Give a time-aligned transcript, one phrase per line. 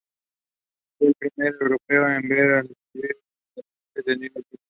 [0.97, 2.65] Fue el primer europeo en ver
[2.95, 3.21] y describir
[3.55, 4.59] las fuentes del Nilo Azul.